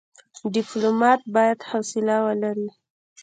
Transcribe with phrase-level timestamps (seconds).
[0.53, 2.69] ډيپلومات بايد حوصله ولري.